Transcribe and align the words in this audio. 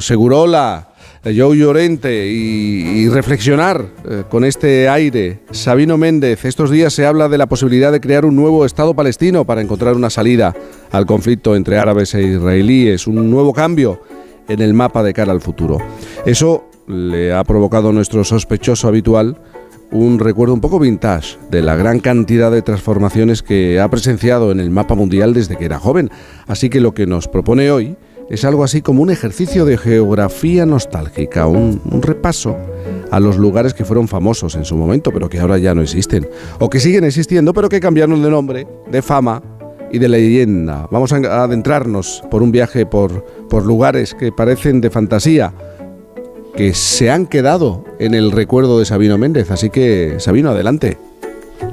Segurola, 0.00 0.90
Joe 1.24 1.56
Llorente 1.56 2.28
y, 2.28 3.08
reflexionar 3.08 3.84
eh, 4.08 4.22
con 4.30 4.44
este 4.44 4.88
aire. 4.88 5.40
Sabino 5.50 5.98
Méndez, 5.98 6.44
estos 6.44 6.70
días 6.70 6.92
se 6.92 7.06
habla 7.06 7.28
de 7.28 7.38
la 7.38 7.46
posibilidad 7.46 7.92
de 7.92 8.00
crear 8.00 8.24
un 8.24 8.36
nuevo 8.36 8.64
Estado 8.64 8.94
palestino 8.94 9.44
para 9.44 9.60
encontrar 9.60 9.94
una 9.94 10.10
salida 10.10 10.54
al 10.92 11.06
conflicto 11.06 11.56
entre 11.56 11.78
árabes 11.78 12.14
e 12.14 12.22
israelíes, 12.22 13.06
un 13.06 13.30
nuevo 13.30 13.52
cambio 13.52 14.00
en 14.48 14.60
el 14.60 14.74
mapa 14.74 15.02
de 15.02 15.12
cara 15.12 15.32
al 15.32 15.40
futuro. 15.40 15.78
Eso 16.24 16.64
le 16.86 17.32
ha 17.32 17.44
provocado 17.44 17.90
a 17.90 17.92
nuestro 17.92 18.24
sospechoso 18.24 18.88
habitual 18.88 19.40
un 19.92 20.18
recuerdo 20.18 20.54
un 20.54 20.60
poco 20.60 20.78
vintage 20.78 21.36
de 21.50 21.62
la 21.62 21.76
gran 21.76 22.00
cantidad 22.00 22.50
de 22.50 22.62
transformaciones 22.62 23.42
que 23.42 23.80
ha 23.80 23.88
presenciado 23.88 24.52
en 24.52 24.60
el 24.60 24.70
mapa 24.70 24.94
mundial 24.94 25.34
desde 25.34 25.56
que 25.56 25.64
era 25.64 25.78
joven. 25.78 26.10
Así 26.46 26.70
que 26.70 26.80
lo 26.80 26.94
que 26.94 27.06
nos 27.06 27.28
propone 27.28 27.70
hoy 27.70 27.96
es 28.30 28.44
algo 28.44 28.62
así 28.62 28.80
como 28.80 29.02
un 29.02 29.10
ejercicio 29.10 29.64
de 29.64 29.76
geografía 29.76 30.64
nostálgica, 30.64 31.48
un, 31.48 31.80
repaso 32.00 32.56
a 33.10 33.18
los 33.18 33.36
lugares 33.36 33.74
que 33.74 33.84
fueron 33.84 34.06
famosos 34.06 34.54
en 34.54 34.64
su 34.64 34.76
momento, 34.76 35.10
pero 35.12 35.28
que 35.28 35.40
ahora 35.40 35.58
ya 35.58 35.74
no 35.74 35.82
existen, 35.82 36.28
o 36.60 36.70
que 36.70 36.78
siguen 36.78 37.02
existiendo, 37.02 37.52
pero 37.52 37.68
que 37.68 37.80
cambiaron 37.80 38.22
de 38.22 38.30
nombre, 38.30 38.68
de 38.88 39.02
fama 39.02 39.42
y 39.90 39.98
de 39.98 40.08
leyenda. 40.08 40.86
Vamos 40.92 41.12
a 41.12 41.42
adentrarnos 41.42 42.22
por 42.30 42.44
un 42.44 42.52
viaje 42.52 42.86
por, 42.86 43.24
lugares 43.66 44.14
que 44.14 44.30
parecen 44.30 44.80
de 44.80 44.90
fantasía, 44.90 45.52
que 46.54 46.72
se 46.72 47.10
han 47.10 47.26
quedado 47.26 47.84
en 47.98 48.14
el 48.14 48.30
recuerdo 48.30 48.78
de 48.78 48.84
Sabino 48.84 49.18
Méndez. 49.18 49.50
Así 49.50 49.70
que, 49.70 50.16
Sabino, 50.18 50.50
adelante. 50.50 50.98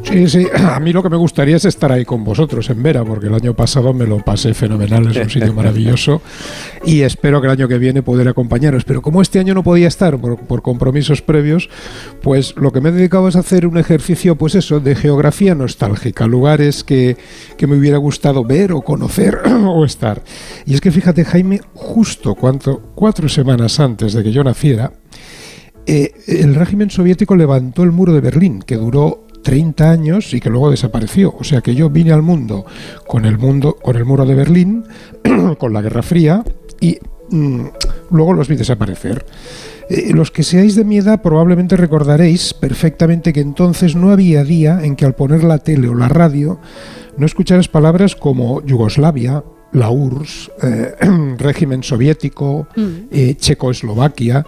Sí, 0.04 0.28
sí, 0.30 0.48
a 0.56 0.80
mí 0.80 0.94
lo 0.94 1.04
que 1.04 1.10
me 1.10 1.18
gustaría 1.18 1.58
es 1.58 1.66
estar 1.66 1.92
ahí 1.92 2.06
con 2.06 2.24
vosotros 2.24 2.70
en 2.70 2.82
Vera, 2.82 3.04
porque 3.04 3.28
el 3.28 3.34
año 3.34 3.54
pasado 3.54 3.94
me 3.94 4.06
lo 4.06 4.20
pasé 4.20 4.54
fenomenal, 4.54 5.08
es 5.08 5.18
un 5.18 5.30
sitio 5.30 5.54
maravilloso 5.56 6.22
y 6.86 7.02
espero 7.02 7.42
que 7.42 7.48
el 7.48 7.52
año 7.52 7.68
que 7.68 7.78
viene 7.78 8.02
poder 8.02 8.28
acompañaros. 8.28 8.84
Pero 8.86 9.02
como 9.02 9.22
este 9.22 9.40
año 9.40 9.54
no 9.54 9.64
podía 9.64 9.88
estar 9.88 10.18
por, 10.18 10.62
compromisos 10.62 11.22
previos, 11.22 11.70
pues 12.22 12.56
lo 12.56 12.72
que 12.72 12.82
me 12.82 12.90
he 12.90 12.92
dedicado 12.92 13.28
es 13.28 13.36
hacer 13.36 13.68
un 13.68 13.78
ejercicio, 13.78 14.38
pues 14.38 14.56
eso, 14.56 14.80
de 14.80 14.96
geografía 14.96 15.56
nostálgica, 15.56 16.26
lugares 16.28 16.84
que, 16.84 17.18
me 17.68 17.76
hubiera 17.76 17.98
gustado 17.98 18.46
ver 18.46 18.72
o 18.72 18.82
conocer 18.82 19.40
o 19.66 19.84
estar. 19.84 20.24
Y 20.66 20.74
es 20.74 20.82
que 20.82 20.92
fíjate, 20.92 21.26
Jaime, 21.26 21.60
justo 21.74 22.36
cuanto, 22.36 22.82
cuatro 22.96 23.28
semanas 23.28 23.80
antes 23.82 24.14
de 24.14 24.24
que 24.24 24.32
yo 24.32 24.44
naciera, 24.44 24.94
eh, 25.86 26.14
el 26.28 26.56
régimen 26.56 26.90
soviético 26.90 27.36
levantó 27.36 27.84
el 27.84 27.92
muro 27.92 28.14
de 28.14 28.22
Berlín, 28.22 28.62
que 28.62 28.76
duró 28.76 29.27
30 29.44 29.90
años 29.90 30.34
y 30.34 30.40
que 30.40 30.50
luego 30.50 30.72
desapareció. 30.72 31.36
O 31.38 31.44
sea 31.44 31.62
que 31.62 31.76
yo 31.76 31.90
vine 31.90 32.12
al 32.12 32.22
mundo 32.22 32.66
con 33.08 33.26
el 33.26 33.38
mundo, 33.38 33.76
con 33.82 33.96
el 33.96 34.06
muro 34.06 34.26
de 34.26 34.36
Berlín, 34.36 34.84
con 35.58 35.74
la 35.74 35.82
Guerra 35.82 36.04
Fría 36.04 36.44
y 36.80 36.98
mm, 37.30 37.66
luego 38.12 38.34
los 38.34 38.48
vi 38.48 38.56
desaparecer. 38.56 39.26
Eh, 39.90 40.12
los 40.14 40.32
que 40.32 40.44
seáis 40.44 40.76
de 40.76 40.84
mi 40.84 40.98
edad 40.98 41.22
probablemente 41.22 41.78
recordaréis 41.78 42.54
perfectamente 42.54 43.32
que 43.32 43.40
entonces 43.40 43.96
no 43.96 44.12
había 44.12 44.44
día 44.44 44.82
en 44.84 44.96
que 44.96 45.06
al 45.06 45.16
poner 45.16 45.44
la 45.44 45.60
tele 45.60 45.88
o 45.88 45.96
la 45.96 46.10
radio 46.10 46.60
no 47.18 47.26
escucharas 47.26 47.68
palabras 47.68 48.16
como 48.16 48.62
Yugoslavia, 48.66 49.44
la 49.72 49.90
URSS, 49.90 50.52
eh, 50.62 50.96
régimen 51.38 51.84
soviético, 51.84 52.68
mm. 52.76 52.92
eh, 53.12 53.36
Checoslovaquia. 53.36 54.46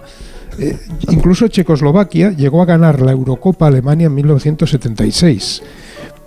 Eh, 0.58 0.78
incluso 1.10 1.48
Checoslovaquia 1.48 2.32
llegó 2.32 2.62
a 2.62 2.66
ganar 2.66 3.00
la 3.00 3.12
Eurocopa 3.12 3.66
Alemania 3.66 4.06
en 4.06 4.14
1976. 4.14 5.62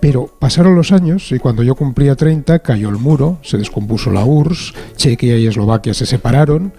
Pero 0.00 0.28
pasaron 0.38 0.74
los 0.74 0.92
años 0.92 1.32
y 1.32 1.38
cuando 1.38 1.62
yo 1.62 1.74
cumplía 1.74 2.14
30 2.14 2.58
cayó 2.58 2.90
el 2.90 2.98
muro, 2.98 3.38
se 3.42 3.56
descompuso 3.56 4.10
la 4.10 4.24
URSS, 4.24 4.74
Chequia 4.96 5.38
y 5.38 5.46
Eslovaquia 5.46 5.94
se 5.94 6.04
separaron 6.04 6.72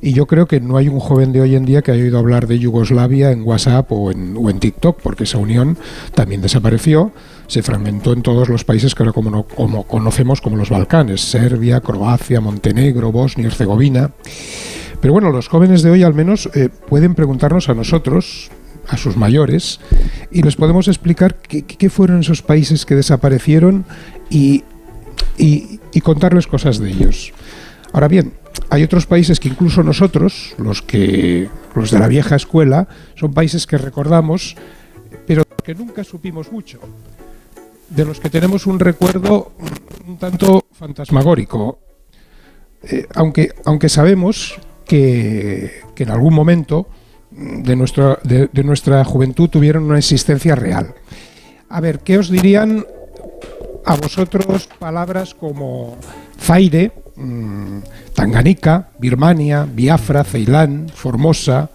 y 0.00 0.12
yo 0.12 0.26
creo 0.26 0.46
que 0.46 0.60
no 0.60 0.76
hay 0.76 0.88
un 0.88 1.00
joven 1.00 1.32
de 1.32 1.40
hoy 1.40 1.56
en 1.56 1.64
día 1.64 1.82
que 1.82 1.90
haya 1.90 2.02
oído 2.02 2.18
hablar 2.18 2.46
de 2.46 2.58
Yugoslavia 2.58 3.32
en 3.32 3.42
WhatsApp 3.42 3.90
o 3.90 4.12
en, 4.12 4.36
o 4.36 4.48
en 4.48 4.60
TikTok, 4.60 5.00
porque 5.02 5.24
esa 5.24 5.38
unión 5.38 5.76
también 6.14 6.40
desapareció, 6.40 7.12
se 7.46 7.62
fragmentó 7.62 8.12
en 8.12 8.22
todos 8.22 8.48
los 8.48 8.64
países 8.64 8.94
que 8.94 9.02
ahora 9.02 9.12
como, 9.12 9.44
como 9.44 9.84
conocemos 9.84 10.40
como 10.40 10.56
los 10.56 10.70
Balcanes, 10.70 11.20
Serbia, 11.20 11.80
Croacia, 11.80 12.40
Montenegro, 12.40 13.10
Bosnia, 13.10 13.48
Herzegovina. 13.48 14.12
Pero 15.00 15.12
bueno, 15.12 15.30
los 15.30 15.48
jóvenes 15.48 15.82
de 15.82 15.90
hoy 15.90 16.02
al 16.02 16.14
menos 16.14 16.48
eh, 16.54 16.68
pueden 16.68 17.14
preguntarnos 17.14 17.68
a 17.68 17.74
nosotros, 17.74 18.50
a 18.88 18.96
sus 18.96 19.16
mayores, 19.16 19.80
y 20.30 20.42
les 20.42 20.56
podemos 20.56 20.88
explicar 20.88 21.36
qué, 21.36 21.90
fueron 21.90 22.20
esos 22.20 22.42
países 22.42 22.84
que 22.84 22.96
desaparecieron 22.96 23.84
y, 24.28 24.64
y, 25.36 26.00
contarles 26.00 26.46
cosas 26.46 26.78
de 26.78 26.90
ellos. 26.90 27.32
Ahora 27.92 28.08
bien, 28.08 28.32
hay 28.70 28.82
otros 28.82 29.06
países 29.06 29.40
que 29.40 29.48
incluso 29.48 29.82
nosotros, 29.82 30.54
los 30.58 30.82
que 30.82 31.48
los 31.74 31.90
de 31.90 31.98
la 31.98 32.08
vieja 32.08 32.36
escuela, 32.36 32.88
son 33.14 33.32
países 33.32 33.66
que 33.66 33.78
recordamos, 33.78 34.56
pero 35.26 35.44
que 35.64 35.74
nunca 35.74 36.02
supimos 36.02 36.50
mucho, 36.50 36.80
de 37.90 38.04
los 38.04 38.20
que 38.20 38.30
tenemos 38.30 38.66
un 38.66 38.80
recuerdo 38.80 39.52
un 40.06 40.18
tanto 40.18 40.64
fantasmagórico. 40.72 41.78
Eh, 42.82 43.06
aunque, 43.14 43.52
aunque 43.64 43.88
sabemos 43.88 44.58
que, 44.88 45.82
en 45.96 46.10
algún 46.10 46.34
momento 46.34 46.88
de 47.30 47.76
nuestra, 47.76 48.18
de, 48.24 48.64
nuestra 48.64 49.04
juventud 49.04 49.48
tuvieron 49.48 49.84
una 49.84 49.98
existencia 49.98 50.56
real. 50.56 50.94
A 51.68 51.80
ver, 51.80 52.00
¿qué 52.00 52.18
os 52.18 52.30
dirían 52.30 52.84
a 53.84 53.94
vosotros 53.96 54.68
palabras 54.78 55.34
como 55.34 55.96
Zaire, 56.40 56.92
mm, 57.16 57.78
Tanganica, 58.14 58.88
Birmania, 58.98 59.68
Biafra, 59.70 60.24
Ceilán, 60.24 60.88
Formosa, 60.92 61.70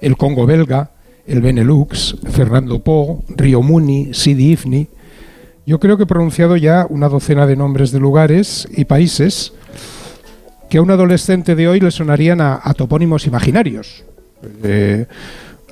el 0.00 0.16
Congo 0.16 0.46
belga, 0.46 0.90
el 1.26 1.40
Benelux, 1.40 2.16
Fernando 2.30 2.80
Po, 2.80 3.24
Río 3.28 3.62
Muni, 3.62 4.12
Sidi 4.12 4.52
Ifni? 4.52 4.88
Yo 5.64 5.80
creo 5.80 5.96
que 5.96 6.04
he 6.04 6.06
pronunciado 6.06 6.56
ya 6.56 6.86
una 6.88 7.08
docena 7.08 7.46
de 7.46 7.56
nombres 7.56 7.92
de 7.92 8.00
lugares 8.00 8.68
y 8.74 8.84
países 8.84 9.52
que 10.68 10.78
a 10.78 10.82
un 10.82 10.90
adolescente 10.90 11.54
de 11.54 11.68
hoy 11.68 11.80
le 11.80 11.90
sonarían 11.90 12.40
a, 12.40 12.60
topónimos 12.74 13.26
imaginarios, 13.26 14.04
eh, 14.62 15.06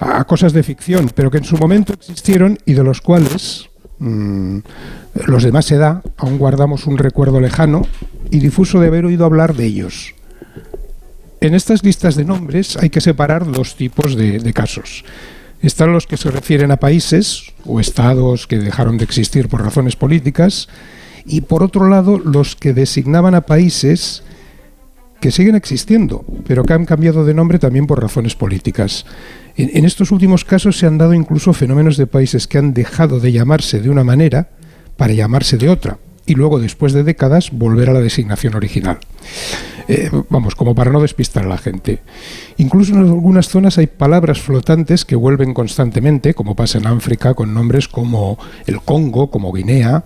a 0.01 0.25
cosas 0.25 0.53
de 0.53 0.63
ficción, 0.63 1.11
pero 1.15 1.31
que 1.31 1.39
en 1.39 1.45
su 1.45 1.57
momento 1.57 1.93
existieron 1.93 2.59
y 2.65 2.75
de 2.75 2.85
los 2.85 3.01
cuales 3.01 3.69
mm, 3.99 4.59
los 5.27 5.43
de 5.43 5.53
más 5.53 5.71
edad 5.71 6.03
aún 6.17 6.39
guardamos 6.39 6.87
un 6.87 6.99
recuerdo 6.99 7.41
lejano 7.41 7.87
y 8.31 8.39
difuso 8.39 8.81
de 8.81 8.89
haber 8.89 9.05
oído 9.05 9.25
hablar 9.25 9.55
de 9.55 9.67
ellos. 9.67 10.15
En 11.41 11.55
estas 11.55 11.85
listas 11.85 12.17
de 12.17 12.25
nombres 12.25 12.77
hay 12.77 12.91
que 12.91 13.01
separar 13.01 13.51
dos 13.51 13.77
tipos 13.77 14.17
de, 14.17 14.39
de 14.39 14.53
casos. 14.53 15.05
Están 15.63 15.93
los 15.93 16.07
que 16.07 16.17
se 16.17 16.31
refieren 16.31 16.71
a 16.71 16.77
países 16.77 17.53
o 17.65 17.81
estados 17.81 18.47
que 18.47 18.59
dejaron 18.59 18.99
de 18.99 19.05
existir 19.05 19.49
por 19.49 19.63
razones 19.63 19.97
políticas 19.97 20.69
y 21.25 21.43
por 21.43 21.63
otro 21.63 21.89
lado 21.89 22.19
los 22.19 22.57
que 22.57 22.73
designaban 22.73 23.35
a 23.35 23.43
países 23.43 24.23
que 25.21 25.31
siguen 25.31 25.55
existiendo, 25.55 26.25
pero 26.47 26.65
que 26.65 26.73
han 26.73 26.85
cambiado 26.85 27.25
de 27.25 27.35
nombre 27.35 27.59
también 27.59 27.87
por 27.87 28.01
razones 28.01 28.35
políticas. 28.35 29.07
En, 29.57 29.85
estos 29.85 30.11
últimos 30.11 30.45
casos 30.45 30.79
se 30.79 30.87
han 30.87 30.99
dado 30.99 31.15
incluso 31.15 31.53
fenómenos 31.53 31.97
de 31.97 32.07
países 32.07 32.47
que 32.47 32.59
han 32.59 32.75
dejado 32.75 33.21
de 33.21 33.33
llamarse 33.33 33.81
de 33.81 33.89
una 33.89 34.05
manera 34.05 34.51
para 34.97 35.15
llamarse 35.15 35.57
de 35.57 35.69
otra, 35.69 35.99
y 36.27 36.35
luego, 36.35 36.59
después 36.59 36.93
de 36.93 37.05
décadas, 37.05 37.51
volver 37.53 37.89
a 37.89 37.93
la 37.93 38.01
designación 38.01 38.55
original. 38.55 38.99
Eh, 39.89 40.11
vamos, 40.29 40.57
como 40.57 40.75
para 40.75 40.91
no 40.91 41.01
despistar 41.01 41.45
a 41.45 41.49
la 41.49 41.59
gente. 41.59 42.01
Incluso 42.57 42.93
en 42.95 43.01
algunas 43.01 43.49
zonas 43.49 43.79
hay 43.79 43.87
palabras 43.87 44.41
flotantes 44.41 45.05
que 45.05 45.15
vuelven 45.15 45.55
constantemente, 45.55 46.35
como 46.35 46.57
pasa 46.57 46.79
en 46.79 46.89
África, 46.89 47.35
con 47.35 47.55
nombres 47.55 47.87
como 47.87 48.39
el 48.67 48.81
Congo, 48.81 49.31
como 49.31 49.53
Guinea, 49.53 50.03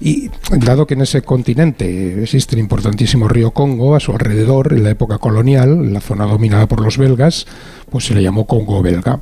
y 0.00 0.30
dado 0.50 0.86
que 0.86 0.94
en 0.94 1.02
ese 1.02 1.22
continente 1.22 2.22
existe 2.22 2.54
el 2.54 2.60
importantísimo 2.60 3.28
río 3.28 3.52
Congo, 3.52 3.94
a 3.94 4.00
su 4.00 4.12
alrededor, 4.12 4.72
en 4.72 4.84
la 4.84 4.90
época 4.90 5.18
colonial, 5.18 5.70
en 5.70 5.92
la 5.94 6.00
zona 6.00 6.26
dominada 6.26 6.66
por 6.66 6.80
los 6.80 6.98
belgas, 6.98 7.46
pues 7.90 8.04
se 8.04 8.14
le 8.14 8.22
llamó 8.22 8.46
Congo 8.46 8.82
belga. 8.82 9.18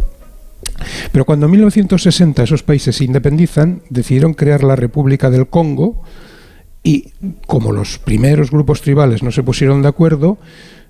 Pero 1.13 1.25
cuando 1.25 1.47
en 1.47 1.53
1960 1.53 2.43
esos 2.43 2.63
países 2.63 2.97
se 2.97 3.05
independizan, 3.05 3.83
decidieron 3.91 4.35
crear 4.35 4.65
la 4.65 4.77
República 4.77 5.31
del 5.31 5.47
Congo 5.47 6.03
y 6.83 7.13
como 7.47 7.73
los 7.73 7.99
primeros 7.99 8.51
grupos 8.51 8.83
tribales 8.83 9.23
no 9.23 9.31
se 9.31 9.43
pusieron 9.43 9.83
de 9.83 9.89
acuerdo, 9.89 10.39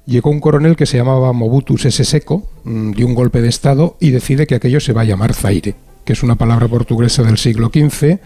llegó 0.07 0.31
un 0.31 0.41
coronel 0.41 0.77
que 0.77 0.87
se 0.87 0.97
llamaba 0.97 1.33
Mobutu 1.33 1.77
Sese 1.77 2.05
Seko, 2.05 2.49
mm, 2.65 2.93
dio 2.93 3.07
un 3.07 3.15
golpe 3.15 3.43
de 3.43 3.49
Estado 3.49 3.97
y 4.01 4.11
decide 4.11 4.47
que 4.47 4.55
aquello 4.55 4.81
se 4.81 4.93
va 4.93 5.03
a 5.03 5.05
llamar 5.07 5.35
Zaire 5.35 5.75
que 6.05 6.13
es 6.13 6.23
una 6.23 6.37
palabra 6.37 6.69
portuguesa 6.69 7.23
del 7.23 7.39
siglo 7.39 7.71
XV, 7.73 8.19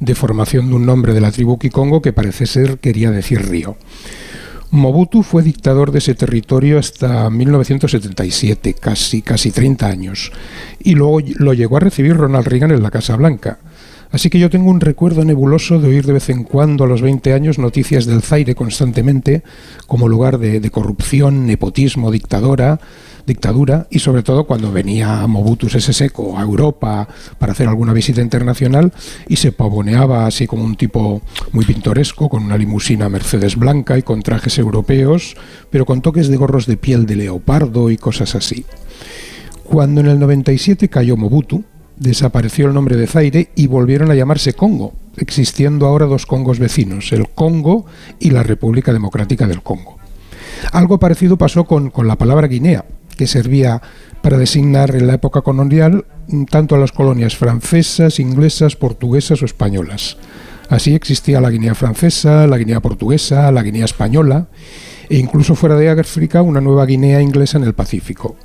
de 0.00 0.14
formación 0.14 0.68
de 0.68 0.74
un 0.74 0.86
nombre 0.86 1.14
de 1.14 1.20
la 1.20 1.32
tribu 1.32 1.58
Kikongo 1.58 2.02
que 2.02 2.12
parece 2.12 2.46
ser 2.46 2.78
quería 2.78 3.10
decir 3.10 3.48
río. 3.48 3.76
Mobutu 4.70 5.22
fue 5.22 5.42
dictador 5.42 5.92
de 5.92 5.98
ese 5.98 6.14
territorio 6.14 6.78
hasta 6.78 7.30
1977, 7.30 8.74
casi, 8.74 9.22
casi 9.22 9.52
30 9.52 9.86
años, 9.86 10.32
y 10.80 10.94
luego 10.94 11.20
lo 11.38 11.54
llegó 11.54 11.76
a 11.76 11.80
recibir 11.80 12.16
Ronald 12.16 12.46
Reagan 12.46 12.72
en 12.72 12.82
la 12.82 12.90
Casa 12.90 13.16
Blanca. 13.16 13.58
Así 14.10 14.30
que 14.30 14.38
yo 14.38 14.50
tengo 14.50 14.70
un 14.70 14.80
recuerdo 14.80 15.24
nebuloso 15.24 15.80
de 15.80 15.88
oír 15.88 16.06
de 16.06 16.14
vez 16.14 16.28
en 16.30 16.44
cuando 16.44 16.84
a 16.84 16.86
los 16.86 17.02
20 17.02 17.32
años 17.32 17.58
noticias 17.58 18.06
del 18.06 18.22
Zaire 18.22 18.54
constantemente 18.54 19.42
como 19.86 20.08
lugar 20.08 20.38
de, 20.38 20.60
de 20.60 20.70
corrupción, 20.70 21.46
nepotismo, 21.46 22.10
dictadora, 22.10 22.80
dictadura 23.26 23.86
y 23.90 23.98
sobre 23.98 24.22
todo 24.22 24.44
cuando 24.44 24.72
venía 24.72 25.26
Mobutu 25.26 25.68
Sese 25.68 25.92
Seko 25.92 26.38
a 26.38 26.42
Europa 26.42 27.08
para 27.38 27.52
hacer 27.52 27.68
alguna 27.68 27.92
visita 27.92 28.22
internacional 28.22 28.92
y 29.28 29.36
se 29.36 29.52
pavoneaba 29.52 30.26
así 30.26 30.46
como 30.46 30.64
un 30.64 30.76
tipo 30.76 31.20
muy 31.52 31.64
pintoresco 31.64 32.28
con 32.28 32.44
una 32.44 32.56
limusina 32.56 33.08
Mercedes 33.08 33.56
blanca 33.56 33.98
y 33.98 34.02
con 34.02 34.22
trajes 34.22 34.58
europeos, 34.58 35.36
pero 35.70 35.84
con 35.84 36.02
toques 36.02 36.28
de 36.28 36.36
gorros 36.36 36.66
de 36.66 36.76
piel 36.76 37.06
de 37.06 37.16
leopardo 37.16 37.90
y 37.90 37.96
cosas 37.96 38.34
así. 38.34 38.64
Cuando 39.64 40.00
en 40.00 40.06
el 40.06 40.20
97 40.20 40.88
cayó 40.88 41.16
Mobutu, 41.16 41.64
desapareció 41.96 42.66
el 42.66 42.74
nombre 42.74 42.96
de 42.96 43.06
Zaire 43.06 43.50
y 43.56 43.66
volvieron 43.66 44.10
a 44.10 44.14
llamarse 44.14 44.52
Congo, 44.52 44.92
existiendo 45.16 45.86
ahora 45.86 46.06
dos 46.06 46.26
Congos 46.26 46.58
vecinos, 46.58 47.12
el 47.12 47.28
Congo 47.28 47.86
y 48.20 48.30
la 48.30 48.42
República 48.42 48.92
Democrática 48.92 49.46
del 49.46 49.62
Congo. 49.62 49.98
Algo 50.72 50.98
parecido 50.98 51.36
pasó 51.36 51.64
con, 51.64 51.90
con 51.90 52.06
la 52.06 52.16
palabra 52.16 52.46
Guinea, 52.46 52.84
que 53.16 53.26
servía 53.26 53.82
para 54.22 54.38
designar 54.38 54.94
en 54.94 55.06
la 55.06 55.14
época 55.14 55.42
colonial 55.42 56.04
tanto 56.50 56.74
a 56.74 56.78
las 56.78 56.92
colonias 56.92 57.36
francesas, 57.36 58.18
inglesas, 58.18 58.76
portuguesas 58.76 59.42
o 59.42 59.44
españolas. 59.44 60.16
Así 60.68 60.94
existía 60.94 61.40
la 61.40 61.50
Guinea 61.50 61.74
francesa, 61.74 62.46
la 62.46 62.58
Guinea 62.58 62.80
portuguesa, 62.80 63.50
la 63.52 63.62
Guinea 63.62 63.84
española 63.84 64.48
e 65.08 65.18
incluso 65.18 65.54
fuera 65.54 65.76
de 65.76 65.88
África 65.88 66.42
una 66.42 66.60
nueva 66.60 66.86
Guinea 66.86 67.22
inglesa 67.22 67.58
en 67.58 67.64
el 67.64 67.74
Pacífico. 67.74 68.36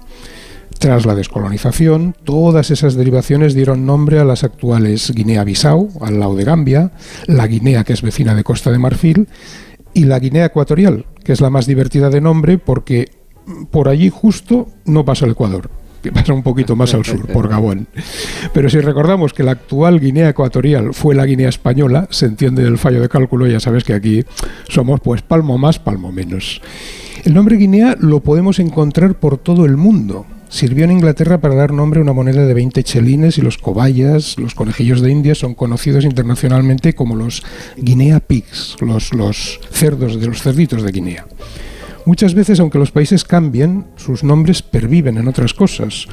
Tras 0.77 1.05
la 1.05 1.15
descolonización, 1.15 2.15
todas 2.23 2.71
esas 2.71 2.95
derivaciones 2.95 3.53
dieron 3.53 3.85
nombre 3.85 4.19
a 4.19 4.25
las 4.25 4.43
actuales 4.43 5.11
Guinea-Bissau, 5.13 5.89
al 6.01 6.19
lado 6.19 6.35
de 6.35 6.43
Gambia, 6.43 6.91
la 7.27 7.47
Guinea 7.47 7.83
que 7.83 7.93
es 7.93 8.01
vecina 8.01 8.35
de 8.35 8.43
Costa 8.43 8.71
de 8.71 8.79
Marfil 8.79 9.27
y 9.93 10.05
la 10.05 10.19
Guinea 10.19 10.45
Ecuatorial, 10.45 11.05
que 11.23 11.33
es 11.33 11.41
la 11.41 11.49
más 11.49 11.67
divertida 11.67 12.09
de 12.09 12.21
nombre 12.21 12.57
porque 12.57 13.09
por 13.69 13.89
allí 13.89 14.09
justo 14.09 14.67
no 14.85 15.05
pasa 15.05 15.25
el 15.25 15.31
Ecuador, 15.31 15.69
que 16.01 16.11
pasa 16.11 16.33
un 16.33 16.43
poquito 16.43 16.75
más 16.75 16.93
al 16.93 17.05
sur, 17.05 17.27
por 17.27 17.47
Gabón. 17.47 17.87
Pero 18.53 18.69
si 18.69 18.79
recordamos 18.79 19.33
que 19.33 19.43
la 19.43 19.51
actual 19.51 19.99
Guinea 19.99 20.29
Ecuatorial 20.29 20.93
fue 20.93 21.15
la 21.15 21.25
Guinea 21.25 21.49
Española, 21.49 22.07
se 22.11 22.25
entiende 22.25 22.63
del 22.63 22.77
fallo 22.77 23.01
de 23.01 23.09
cálculo, 23.09 23.47
ya 23.47 23.59
sabes 23.59 23.83
que 23.83 23.93
aquí 23.93 24.23
somos 24.67 24.99
pues 24.99 25.21
palmo 25.21 25.57
más, 25.57 25.79
palmo 25.79 26.11
menos. 26.11 26.61
El 27.23 27.35
nombre 27.35 27.57
Guinea 27.57 27.95
lo 27.99 28.21
podemos 28.21 28.59
encontrar 28.59 29.15
por 29.15 29.37
todo 29.37 29.65
el 29.65 29.77
mundo. 29.77 30.25
Sirvió 30.49 30.83
en 30.83 30.91
Inglaterra 30.91 31.39
para 31.39 31.55
dar 31.55 31.71
nombre 31.71 31.99
a 31.99 32.03
una 32.03 32.11
moneda 32.11 32.45
de 32.45 32.53
20 32.53 32.83
chelines 32.83 33.37
y 33.37 33.41
los 33.41 33.57
cobayas, 33.57 34.37
los 34.37 34.53
conejillos 34.53 35.01
de 35.01 35.11
India, 35.11 35.33
son 35.33 35.53
conocidos 35.53 36.03
internacionalmente 36.03 36.93
como 36.93 37.15
los 37.15 37.43
Guinea 37.77 38.19
Pigs, 38.19 38.75
los, 38.81 39.13
los 39.13 39.61
cerdos 39.71 40.19
de 40.19 40.27
los 40.27 40.41
cerditos 40.41 40.83
de 40.83 40.91
Guinea. 40.91 41.25
Muchas 42.05 42.33
veces, 42.33 42.59
aunque 42.59 42.79
los 42.79 42.91
países 42.91 43.23
cambien, 43.23 43.85
sus 43.95 44.23
nombres 44.23 44.61
perviven 44.61 45.17
en 45.17 45.27
otras 45.27 45.53
cosas. 45.53 46.07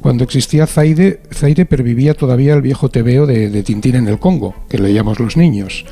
Cuando 0.00 0.24
existía 0.24 0.66
Zaire, 0.66 1.20
Zaire 1.32 1.66
pervivía 1.66 2.14
todavía 2.14 2.54
el 2.54 2.62
viejo 2.62 2.90
tebeo 2.90 3.26
de, 3.26 3.50
de, 3.50 3.62
Tintín 3.62 3.96
en 3.96 4.08
el 4.08 4.18
Congo, 4.18 4.54
que 4.68 4.78
leíamos 4.78 5.18
los 5.18 5.36
niños. 5.36 5.84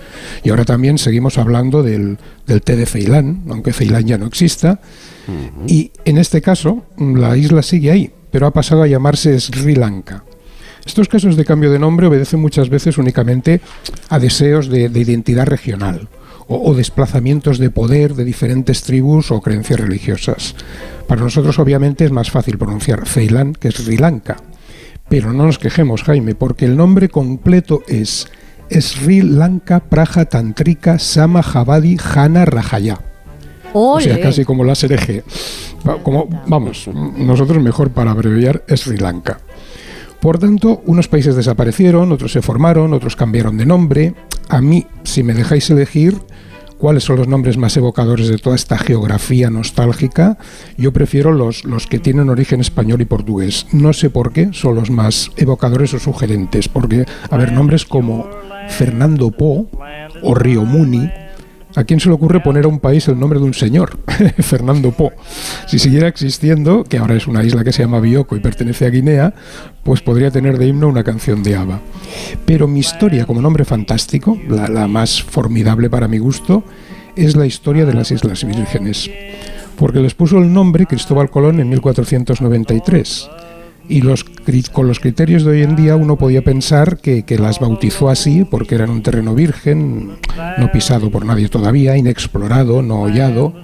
Y 0.43 0.51
ahora 0.51 0.65
también 0.65 0.99
seguimos 0.99 1.37
hablando 1.39 1.83
del, 1.83 2.19
del 2.47 2.63
té 2.63 2.77
de 2.77 2.87
Ceilán, 2.87 3.43
aunque 3.49 3.73
Ceilán 3.73 4.07
ya 4.07 4.19
no 4.19 4.27
exista. 4.27 4.81
Uh 5.27 5.33
-huh. 5.33 5.71
Y 5.71 5.91
en 6.05 6.19
este 6.19 6.43
caso, 6.43 6.85
la 6.97 7.37
isla 7.37 7.63
sigue 7.63 7.91
ahí, 7.91 8.11
pero 8.31 8.47
ha 8.47 8.53
pasado 8.53 8.83
a 8.83 8.87
llamarse 8.87 9.39
Sri 9.41 9.75
Lanka. 9.75 10.25
Estos 10.87 11.09
casos 11.09 11.37
de 11.37 11.45
cambio 11.45 11.71
de 11.71 11.79
nombre 11.79 12.07
obedecen 12.07 12.41
muchas 12.41 12.69
veces 12.69 12.99
únicamente 12.99 13.63
a 14.11 14.19
deseos 14.19 14.69
de, 14.69 14.91
de 14.91 15.01
identidad 15.01 15.47
regional 15.47 16.09
o, 16.49 16.71
o, 16.71 16.75
desplazamientos 16.75 17.59
de 17.59 17.71
poder 17.71 18.15
de 18.15 18.25
diferentes 18.25 18.83
tribus 18.83 19.31
o 19.31 19.41
creencias 19.41 19.81
religiosas. 19.81 20.55
Para 21.07 21.23
nosotros 21.23 21.59
obviamente 21.59 22.05
es 22.05 22.11
más 22.11 22.31
fácil 22.31 22.59
pronunciar 22.59 23.07
Ceilán 23.07 23.55
que 23.55 23.71
Sri 23.71 23.97
Lanka. 23.97 24.37
Pero 25.09 25.33
no 25.33 25.45
nos 25.47 25.59
quejemos, 25.59 26.03
Jaime, 26.03 26.35
porque 26.35 26.65
el 26.65 26.77
nombre 26.77 27.09
completo 27.09 27.83
es 27.89 28.27
Sri 28.71 29.23
Lanka 29.23 29.81
Praja 29.81 30.25
Tantrika 30.25 30.99
Sama 30.99 31.43
Javadi 31.43 31.97
Jana 31.99 32.45
Rajaya. 32.45 33.01
O 33.73 34.01
sea, 34.01 34.21
casi 34.21 34.45
como 34.45 34.65
la 34.65 34.75
SRG. 34.75 35.25
Como, 36.03 36.29
vamos, 36.47 36.89
nosotros 36.89 37.63
mejor 37.63 37.91
para 37.91 38.13
abreviar 38.13 38.65
Sri 38.69 38.97
Lanka. 38.97 39.41
Por 40.21 40.39
tanto, 40.39 40.83
unos 40.87 41.09
países 41.09 41.37
desaparecieron, 41.37 42.11
otros 42.11 42.33
se 42.33 42.41
formaron, 42.41 42.95
otros 42.95 43.17
cambiaron 43.17 43.59
de 43.59 43.67
nombre. 43.67 44.15
A 44.49 44.61
mí, 44.61 44.87
si 45.05 45.23
me 45.23 45.35
dejáis 45.35 45.71
elegir 45.71 46.19
cuáles 46.79 47.05
son 47.05 47.17
los 47.17 47.29
nombres 47.29 47.57
más 47.57 47.77
evocadores 47.77 48.29
de 48.29 48.39
toda 48.39 48.57
esta 48.57 48.77
geografía 48.77 49.49
nostálgica, 49.51 50.39
yo 50.77 50.93
prefiero 50.93 51.33
los, 51.33 51.65
los 51.65 51.87
que 51.87 51.99
tienen 51.99 52.29
origen 52.29 52.61
español 52.61 53.01
y 53.01 53.07
portugués. 53.07 53.67
No 53.73 53.93
sé 53.93 54.11
por 54.11 54.33
qué, 54.33 54.51
son 54.53 54.75
los 54.75 54.91
más 54.91 55.31
evocadores 55.37 55.95
o 55.95 55.99
sugerentes, 55.99 56.69
porque, 56.69 57.07
a 57.31 57.37
ver, 57.37 57.53
nombres 57.53 57.85
como 57.85 58.29
Fernando 58.69 59.31
Po 59.31 59.69
o 60.23 60.35
Río 60.35 60.65
Muni, 60.65 61.11
¿A 61.77 61.83
quién 61.83 61.99
se 61.99 62.09
le 62.09 62.15
ocurre 62.15 62.41
poner 62.41 62.67
a 62.67 62.69
un 62.69 62.79
país 62.79 63.09
el 63.09 63.19
nombre 63.19 63.41
de 63.41 63.45
un 63.45 63.55
señor? 63.55 63.99
Fernando 64.39 64.93
Po. 64.93 65.13
Si 65.67 65.81
siguiera 65.81 66.07
existiendo, 66.07 66.85
que 66.85 66.99
ahora 66.99 67.17
es 67.17 67.27
una 67.27 67.43
isla 67.43 67.65
que 67.65 67.73
se 67.73 67.83
llama 67.83 67.99
Bioko 67.99 68.37
y 68.37 68.41
pertenece 68.41 68.87
a 68.87 68.91
Guinea, 68.91 69.35
pues 69.83 70.01
podría 70.01 70.31
tener 70.31 70.57
de 70.57 70.69
himno 70.69 70.89
una 70.89 71.03
canción 71.03 71.43
de 71.43 71.57
ABBA. 71.57 71.81
Pero 72.47 72.69
mi 72.69 72.79
historia 72.79 73.27
como 73.27 73.43
nombre 73.43 73.65
fantástico, 73.65 74.39
la, 74.49 74.69
la 74.69 74.87
más 74.87 75.23
formidable 75.23 75.91
para 75.91 76.07
mi 76.07 76.19
gusto, 76.19 76.63
es 77.17 77.35
la 77.35 77.47
historia 77.47 77.85
de 77.85 77.95
las 77.95 78.13
Islas 78.13 78.45
Vírgenes. 78.45 79.11
Porque 79.77 79.99
les 79.99 80.15
puso 80.15 80.39
el 80.39 80.53
nombre 80.53 80.87
Cristóbal 80.87 81.29
Colón 81.29 81.59
en 81.59 81.69
1493 81.71 83.31
y 83.89 84.01
los, 84.01 84.25
con 84.73 84.89
los 84.89 85.01
criterios 85.01 85.45
de 85.45 85.51
hoy 85.51 85.63
en 85.63 85.77
día 85.77 85.97
uno 85.97 86.17
podía 86.17 86.43
pensar 86.43 86.99
que, 86.99 87.25
que, 87.25 87.39
las 87.39 87.61
bautizó 87.61 88.09
así 88.09 88.45
porque 88.45 88.75
eran 88.75 88.91
un 88.91 89.03
terreno 89.03 89.35
virgen, 89.35 90.17
no 90.59 90.73
pisado 90.73 91.11
por 91.11 91.25
nadie 91.25 91.49
todavía, 91.49 91.97
inexplorado, 91.97 92.83
no 92.83 93.03
hollado, 93.03 93.55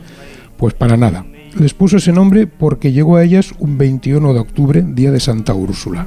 pues 0.56 0.74
para 0.74 0.96
nada. 0.96 1.24
Les 1.58 1.74
puso 1.74 1.96
ese 1.96 2.12
nombre 2.12 2.46
porque 2.46 2.92
llegó 2.92 3.16
a 3.16 3.24
ellas 3.24 3.52
un 3.58 3.76
21 3.76 4.34
de 4.34 4.40
octubre, 4.40 4.84
día 4.86 5.10
de 5.10 5.20
Santa 5.20 5.52
Úrsula. 5.54 6.06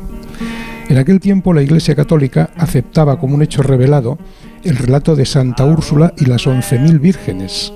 En 0.89 0.97
aquel 0.97 1.19
tiempo 1.19 1.53
la 1.53 1.63
Iglesia 1.63 1.95
Católica 1.95 2.51
aceptaba 2.55 3.19
como 3.19 3.35
un 3.35 3.41
hecho 3.41 3.63
revelado 3.63 4.17
el 4.63 4.77
relato 4.77 5.15
de 5.15 5.25
Santa 5.25 5.65
Úrsula 5.65 6.13
y 6.17 6.25
las 6.25 6.45
11.000 6.45 6.99
vírgenes, 6.99 7.73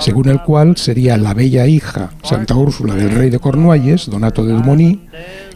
según 0.00 0.28
el 0.28 0.42
cual 0.42 0.76
sería 0.76 1.16
la 1.16 1.34
bella 1.34 1.66
hija 1.66 2.10
Santa 2.22 2.54
Úrsula 2.54 2.94
del 2.94 3.10
rey 3.10 3.30
de 3.30 3.38
Cornualles, 3.38 4.08
Donato 4.10 4.44
de 4.44 4.54
Dumont, 4.54 5.00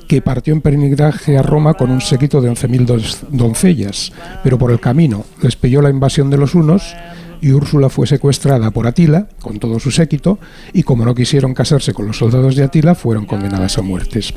que 0.09 0.23
partió 0.23 0.55
en 0.55 0.63
peregrinaje 0.63 1.37
a 1.37 1.43
Roma 1.43 1.75
con 1.75 1.91
un 1.91 2.01
séquito 2.01 2.41
de 2.41 2.51
11.000 2.51 3.29
doncellas, 3.31 4.13
pero 4.43 4.59
por 4.59 4.73
el 4.73 4.81
camino 4.81 5.25
les 5.43 5.55
pilló 5.55 5.83
la 5.83 5.91
invasión 5.91 6.31
de 6.31 6.39
los 6.39 6.55
hunos 6.55 6.97
y 7.41 7.53
Úrsula 7.53 7.91
fue 7.91 8.07
secuestrada 8.07 8.71
por 8.71 8.87
Atila 8.87 9.29
con 9.41 9.59
todo 9.59 9.79
su 9.79 9.91
séquito 9.91 10.39
y 10.73 10.83
como 10.83 11.05
no 11.05 11.15
quisieron 11.15 11.55
casarse 11.55 11.93
con 11.93 12.07
los 12.07 12.17
soldados 12.17 12.57
de 12.57 12.65
Atila 12.65 12.95
fueron 12.95 13.27
condenadas 13.27 13.77
a 13.79 13.83
muertes. 13.83 14.33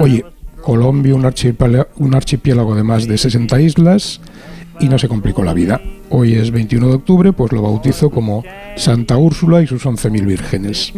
Oye, 0.00 0.24
Colombia, 0.60 1.14
un 1.14 2.14
archipiélago, 2.14 2.74
de 2.74 2.82
más 2.82 3.06
de 3.06 3.16
60 3.16 3.60
islas 3.60 4.20
y 4.80 4.88
no 4.88 4.98
se 4.98 5.08
complicó 5.08 5.42
la 5.42 5.54
vida. 5.54 5.80
Hoy 6.08 6.34
es 6.34 6.50
21 6.50 6.88
de 6.88 6.94
octubre, 6.94 7.32
pues 7.32 7.52
lo 7.52 7.62
bautizo 7.62 8.10
como 8.10 8.44
Santa 8.76 9.16
Úrsula 9.16 9.62
y 9.62 9.66
sus 9.66 9.84
11.000 9.84 10.24
vírgenes. 10.24 10.92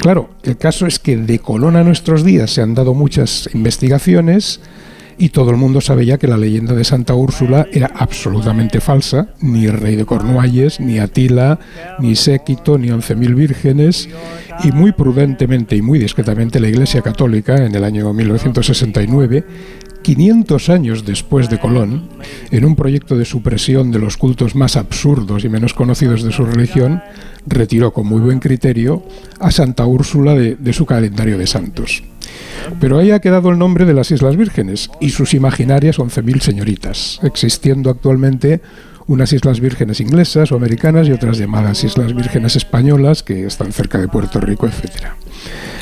Claro, 0.00 0.30
el 0.42 0.56
caso 0.56 0.86
es 0.86 0.98
que 0.98 1.16
de 1.16 1.38
Colón 1.38 1.76
a 1.76 1.84
nuestros 1.84 2.24
días 2.24 2.50
se 2.50 2.62
han 2.62 2.74
dado 2.74 2.94
muchas 2.94 3.50
investigaciones 3.52 4.60
y 5.18 5.30
todo 5.30 5.50
el 5.50 5.56
mundo 5.56 5.80
sabe 5.80 6.04
ya 6.04 6.18
que 6.18 6.26
la 6.26 6.36
leyenda 6.36 6.74
de 6.74 6.84
Santa 6.84 7.14
Úrsula 7.14 7.66
era 7.72 7.90
absolutamente 7.94 8.80
falsa. 8.80 9.28
Ni 9.40 9.64
el 9.64 9.72
rey 9.72 9.96
de 9.96 10.04
Cornualles, 10.04 10.78
ni 10.78 10.98
Atila, 10.98 11.58
ni 11.98 12.14
Séquito, 12.16 12.76
ni 12.76 12.88
11.000 12.88 13.34
vírgenes. 13.34 14.08
Y 14.62 14.72
muy 14.72 14.92
prudentemente 14.92 15.74
y 15.74 15.80
muy 15.80 15.98
discretamente 15.98 16.60
la 16.60 16.68
Iglesia 16.68 17.00
Católica, 17.00 17.56
en 17.56 17.74
el 17.74 17.84
año 17.84 18.12
1969, 18.12 19.44
500 20.06 20.68
años 20.68 21.04
después 21.04 21.50
de 21.50 21.58
Colón, 21.58 22.08
en 22.52 22.64
un 22.64 22.76
proyecto 22.76 23.18
de 23.18 23.24
supresión 23.24 23.90
de 23.90 23.98
los 23.98 24.16
cultos 24.16 24.54
más 24.54 24.76
absurdos 24.76 25.44
y 25.44 25.48
menos 25.48 25.74
conocidos 25.74 26.22
de 26.22 26.30
su 26.30 26.44
religión, 26.46 27.02
retiró 27.44 27.92
con 27.92 28.06
muy 28.06 28.20
buen 28.20 28.38
criterio 28.38 29.02
a 29.40 29.50
Santa 29.50 29.84
Úrsula 29.84 30.36
de, 30.36 30.72
su 30.72 30.86
calendario 30.86 31.36
de 31.38 31.48
santos. 31.48 32.04
Pero 32.78 32.98
ahí 32.98 33.10
ha 33.10 33.18
quedado 33.18 33.50
el 33.50 33.58
nombre 33.58 33.84
de 33.84 33.94
las 33.94 34.12
Islas 34.12 34.36
Vírgenes 34.36 34.92
y 35.00 35.10
sus 35.10 35.34
imaginarias 35.34 35.98
11.000 35.98 36.38
señoritas, 36.38 37.18
existiendo 37.24 37.90
actualmente 37.90 38.60
unas 39.08 39.32
Islas 39.32 39.58
Vírgenes 39.58 40.00
inglesas 40.00 40.52
o 40.52 40.54
americanas 40.54 41.08
y 41.08 41.12
otras 41.12 41.36
llamadas 41.36 41.82
Islas 41.82 42.14
Vírgenes 42.14 42.54
españolas 42.54 43.24
que 43.24 43.44
están 43.44 43.72
cerca 43.72 43.98
de 43.98 44.06
Puerto 44.06 44.38
Rico, 44.38 44.68
etc. 44.68 45.06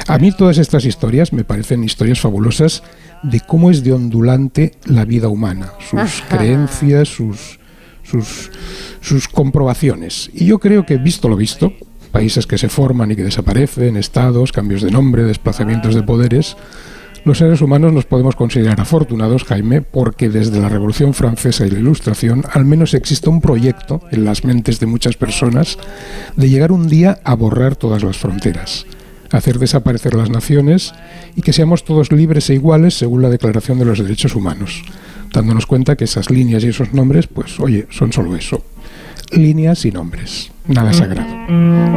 A 0.06 0.16
mí 0.16 0.32
todas 0.32 0.56
estas 0.56 0.86
historias 0.86 1.34
me 1.34 1.44
parecen 1.44 1.84
historias 1.84 2.20
fabulosas 2.20 2.82
de 3.24 3.40
cómo 3.40 3.70
es 3.70 3.82
de 3.82 3.92
ondulante 3.92 4.74
la 4.86 5.04
vida 5.04 5.28
humana, 5.28 5.72
sus 5.90 6.22
creencias, 6.28 7.08
sus, 7.08 7.58
sus, 8.02 8.50
sus 9.00 9.28
comprobaciones. 9.28 10.30
Y 10.32 10.46
yo 10.46 10.58
creo 10.58 10.86
que, 10.86 10.98
visto 10.98 11.28
lo 11.28 11.36
visto, 11.36 11.72
países 12.12 12.46
que 12.46 12.58
se 12.58 12.68
forman 12.68 13.10
y 13.10 13.16
que 13.16 13.24
desaparecen, 13.24 13.96
estados, 13.96 14.52
cambios 14.52 14.82
de 14.82 14.90
nombre, 14.90 15.24
desplazamientos 15.24 15.94
de 15.94 16.02
poderes, 16.02 16.56
los 17.24 17.38
seres 17.38 17.62
humanos 17.62 17.90
nos 17.90 18.04
podemos 18.04 18.36
considerar 18.36 18.78
afortunados, 18.82 19.44
Jaime, 19.44 19.80
porque 19.80 20.28
desde 20.28 20.60
la 20.60 20.68
Revolución 20.68 21.14
Francesa 21.14 21.66
y 21.66 21.70
la 21.70 21.78
Ilustración 21.78 22.44
al 22.52 22.66
menos 22.66 22.92
existe 22.92 23.30
un 23.30 23.40
proyecto 23.40 24.02
en 24.10 24.26
las 24.26 24.44
mentes 24.44 24.78
de 24.78 24.84
muchas 24.84 25.16
personas 25.16 25.78
de 26.36 26.50
llegar 26.50 26.70
un 26.70 26.86
día 26.86 27.20
a 27.24 27.34
borrar 27.34 27.76
todas 27.76 28.02
las 28.02 28.18
fronteras, 28.18 28.84
hacer 29.30 29.58
desaparecer 29.58 30.14
las 30.14 30.30
naciones 30.30 30.94
y 31.36 31.42
que 31.42 31.52
seamos 31.52 31.84
todos 31.84 32.12
libres 32.12 32.50
e 32.50 32.54
iguales 32.54 32.94
según 32.94 33.22
la 33.22 33.30
Declaración 33.30 33.78
de 33.78 33.84
los 33.84 33.98
Derechos 33.98 34.34
Humanos, 34.34 34.82
dándonos 35.32 35.66
cuenta 35.66 35.96
que 35.96 36.04
esas 36.04 36.30
líneas 36.30 36.64
y 36.64 36.68
esos 36.68 36.92
nombres, 36.92 37.26
pues 37.26 37.58
oye, 37.60 37.86
son 37.90 38.12
solo 38.12 38.36
eso, 38.36 38.62
líneas 39.32 39.84
y 39.84 39.90
nombres, 39.90 40.52
nada 40.66 40.92
sagrado, 40.92 41.34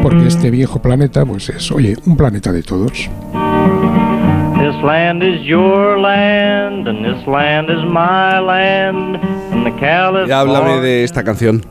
porque 0.02 0.28
este 0.28 0.52
viejo 0.52 0.82
planeta, 0.82 1.26
pues 1.26 1.50
es, 1.50 1.72
oye, 1.72 1.96
un 2.06 2.18
planeta 2.18 2.52
de 2.52 2.64
todos. 2.64 3.10
This 4.58 4.84
land 4.84 5.22
is 5.24 5.46
your 5.46 6.00
land 6.00 6.88
and 6.88 7.06
this 7.06 7.28
land 7.28 7.70
is 7.70 7.84
my 7.86 8.40
land. 8.40 9.20
Ya 10.28 10.40
háblame 10.40 10.82
de 10.82 11.04
esta 11.04 11.24
canción. 11.24 11.64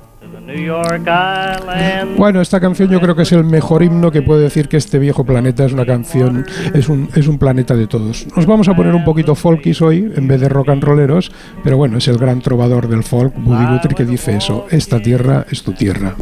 Bueno, 2.16 2.40
esta 2.40 2.60
canción 2.60 2.88
yo 2.88 3.00
creo 3.00 3.16
que 3.16 3.22
es 3.22 3.32
el 3.32 3.44
mejor 3.44 3.82
himno 3.82 4.10
que 4.10 4.22
puede 4.22 4.42
decir 4.42 4.68
que 4.68 4.76
este 4.76 4.98
viejo 4.98 5.24
planeta 5.24 5.64
es 5.64 5.72
una 5.72 5.84
canción, 5.84 6.46
es 6.72 6.88
un, 6.88 7.08
es 7.14 7.26
un 7.26 7.38
planeta 7.38 7.74
de 7.74 7.86
todos. 7.86 8.26
Nos 8.36 8.46
vamos 8.46 8.68
a 8.68 8.74
poner 8.74 8.94
un 8.94 9.04
poquito 9.04 9.34
folkies 9.34 9.82
hoy 9.82 10.12
en 10.14 10.28
vez 10.28 10.40
de 10.40 10.48
rock 10.48 10.68
and 10.68 10.84
rolleros, 10.84 11.32
pero 11.64 11.76
bueno, 11.76 11.98
es 11.98 12.08
el 12.08 12.18
gran 12.18 12.40
trovador 12.40 12.88
del 12.88 13.02
folk, 13.02 13.34
Buddy 13.36 13.66
Guthrie, 13.66 13.96
que 13.96 14.04
dice 14.04 14.36
eso: 14.36 14.66
Esta 14.70 15.00
tierra 15.00 15.46
es 15.50 15.62
tu 15.62 15.72
tierra. 15.72 16.14